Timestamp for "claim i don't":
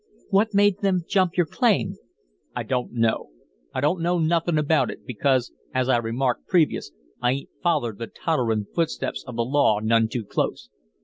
1.45-2.91